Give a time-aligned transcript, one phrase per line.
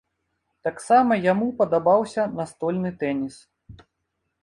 [0.67, 3.35] Таксама яму падабаўся настольны тэніс.